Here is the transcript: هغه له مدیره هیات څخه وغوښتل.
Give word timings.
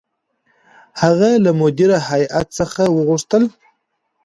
هغه 1.01 1.29
له 1.45 1.51
مدیره 1.61 1.97
هیات 2.09 2.47
څخه 2.59 2.81
وغوښتل. 2.95 3.43